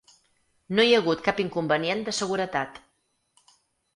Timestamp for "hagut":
1.01-1.19